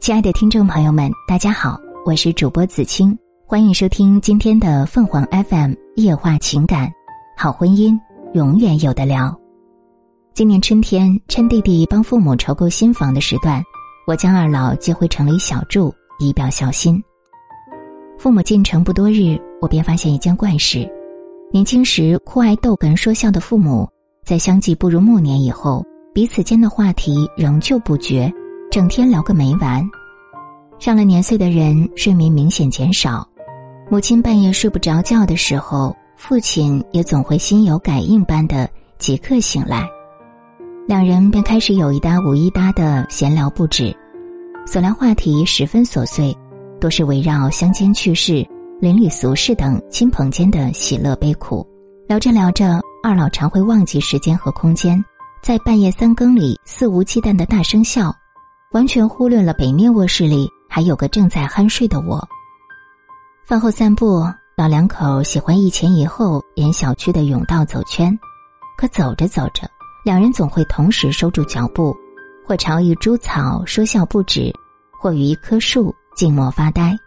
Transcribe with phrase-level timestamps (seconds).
[0.00, 6.92] 亲爱的听众朋友们，大家好，我是主播子清，欢迎收听今天的凤凰 FM 夜话情感，
[7.36, 7.98] 好婚姻
[8.32, 9.36] 永远有的聊。
[10.34, 13.60] 今年春天，趁弟弟帮父母筹购新房的时段，
[14.06, 17.02] 我将二老接回城里小住，以表孝心。
[18.18, 20.88] 父母进城不多日，我便发现一件怪事：
[21.50, 23.88] 年轻时酷爱逗哏说笑的父母，
[24.24, 28.32] 在相继步入暮年以后，彼此间的话题仍旧不绝。
[28.74, 29.88] 整天聊个没完，
[30.80, 33.24] 上了年岁的人睡眠明显减少，
[33.88, 39.88] 母亲半夜睡不着觉的时候，父亲也总会心有感应般的即刻醒来，
[40.88, 43.96] 两人便开始有一搭无一搭的闲聊不止，
[44.66, 46.36] 所聊话题十分琐碎，
[46.80, 48.44] 多是围绕乡间趣事、
[48.80, 51.64] 邻里俗事等亲朋间的喜乐悲苦。
[52.08, 55.00] 聊着聊着，二老常会忘记时间和空间，
[55.44, 58.12] 在半夜三更里肆无忌惮的大声笑。
[58.74, 62.20] 完全忽略了北面卧室里还有个正在酣睡的我。
[63.46, 64.24] 饭后散步，
[64.56, 68.18] 老两口喜欢一前一后沿小区的甬道走圈，
[68.76, 69.70] 可走着走着，
[70.04, 71.96] 两人总会同时收住脚步，
[72.44, 74.52] 或朝一株草说笑不止，
[75.00, 76.98] 或与一棵树静默发呆。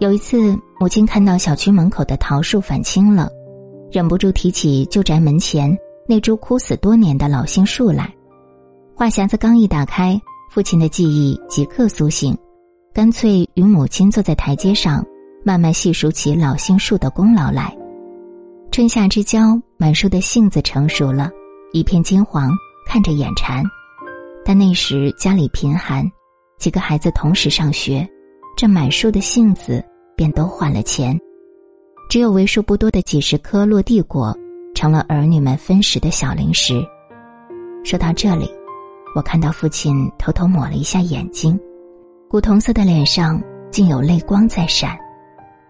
[0.00, 3.30] 有一次，母亲看到小区门口的桃树返青了，
[3.92, 8.12] 忍不住提起旧宅门前那株枯死多年的老杏树来，
[8.96, 10.20] 话匣子刚一打开。
[10.48, 12.36] 父亲的记忆即刻苏醒，
[12.94, 15.04] 干脆与母亲坐在台阶上，
[15.44, 17.76] 慢慢细数起老杏树的功劳来。
[18.70, 21.30] 春夏之交，满树的杏子成熟了，
[21.72, 22.50] 一片金黄，
[22.86, 23.62] 看着眼馋。
[24.44, 26.10] 但那时家里贫寒，
[26.58, 28.08] 几个孩子同时上学，
[28.56, 29.84] 这满树的杏子
[30.16, 31.18] 便都换了钱，
[32.08, 34.34] 只有为数不多的几十颗落地果，
[34.74, 36.82] 成了儿女们分食的小零食。
[37.84, 38.50] 说到这里。
[39.16, 41.58] 我看到父亲偷偷抹了一下眼睛，
[42.28, 44.94] 古铜色的脸上竟有泪光在闪，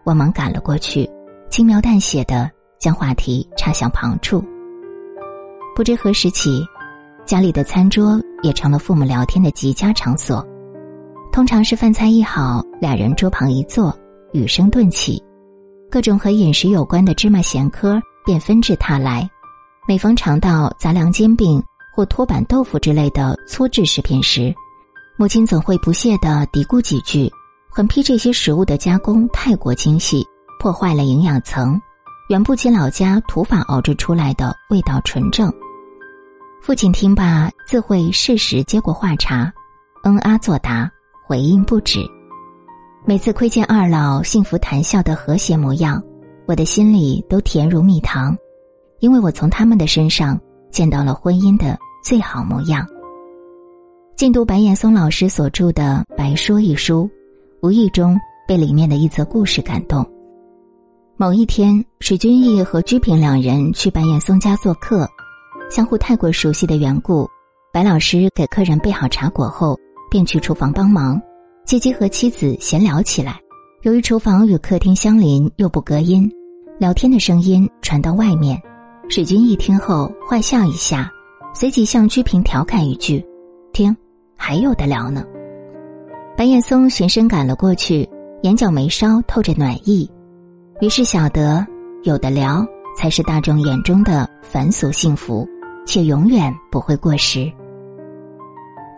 [0.02, 1.08] 我忙赶了过去，
[1.48, 2.50] 轻描淡写的
[2.80, 4.44] 将话题插向旁处。
[5.76, 6.60] 不知何时起，
[7.24, 10.44] 家里的餐桌也成了父母聊天的极佳场所。
[11.30, 13.96] 通常是饭菜一好，俩人桌旁一坐，
[14.32, 15.22] 语声顿起，
[15.88, 19.30] 各种和饮食有关的芝麻闲嗑便纷至沓来。
[19.86, 21.62] 每逢尝到杂粮煎饼。
[21.96, 24.54] 或托板豆腐之类的粗制食品时，
[25.16, 27.26] 母亲总会不屑的嘀咕几句，
[27.70, 30.22] 狠批这些食物的加工太过精细，
[30.60, 31.80] 破坏了营养层，
[32.28, 35.50] 远不及老家土法熬制出来的味道纯正。
[36.60, 39.50] 父亲听罢，自会适时接过话茬，
[40.04, 40.90] 嗯啊作答，
[41.26, 42.00] 回应不止。
[43.06, 46.02] 每次窥见二老幸福谈笑的和谐模样，
[46.46, 48.36] 我的心里都甜如蜜糖，
[49.00, 50.38] 因为我从他们的身上
[50.70, 51.78] 见到了婚姻的。
[52.06, 52.86] 最好模样。
[54.14, 57.10] 进读白岩松老师所著的《白说》一书，
[57.62, 60.08] 无意中被里面的一则故事感动。
[61.16, 65.04] 某一天，水君逸和居平两人去白岩松家做客，
[65.68, 67.28] 相互太过熟悉的缘故，
[67.72, 69.76] 白老师给客人备好茶果后，
[70.08, 71.20] 便去厨房帮忙，
[71.64, 73.40] 借机和妻子闲聊起来。
[73.82, 76.30] 由于厨房与客厅相邻又不隔音，
[76.78, 78.62] 聊天的声音传到外面，
[79.08, 81.10] 水君逸听后坏笑一下。
[81.58, 83.24] 随即向居平调侃一句
[83.72, 83.96] ：“听，
[84.36, 85.24] 还有的聊呢。”
[86.36, 88.06] 白岩松循声赶了过去，
[88.42, 90.06] 眼角眉梢透着暖意，
[90.82, 91.66] 于是晓得
[92.02, 92.62] 有的聊
[92.94, 95.48] 才是大众眼中的凡俗幸福，
[95.86, 97.50] 且永远不会过时。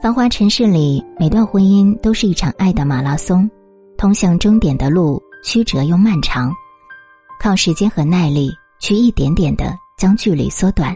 [0.03, 3.49] 繁华尘世里，每段婚姻都是一场爱的马拉松，
[3.97, 6.53] 通向终点的路曲折又漫长，
[7.41, 10.93] 靠时间和耐力去一点点的将距离缩短。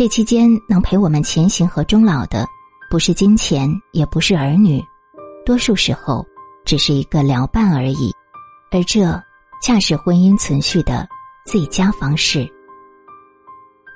[0.00, 2.46] 这期间能陪我们前行和终老的，
[2.90, 4.82] 不是金钱，也不是儿女，
[5.44, 6.24] 多数时候
[6.64, 8.10] 只是一个聊伴而已，
[8.70, 9.02] 而这
[9.62, 11.06] 恰是婚姻存续的
[11.44, 12.50] 最佳方式。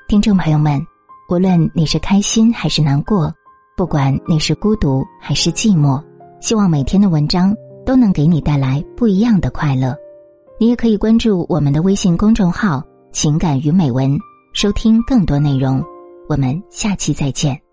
[0.07, 0.79] 听众朋友们，
[1.31, 3.33] 无论你是开心还是难过，
[3.75, 5.99] 不管你是孤独还是寂寞，
[6.39, 9.97] 希望每天的文章都能给你带来不一样的快乐。
[10.61, 14.15] 你也可以关注我们的微信公众号“情感与美文”，
[14.53, 15.83] 收听更多内容。
[16.27, 17.65] 我们下期再见。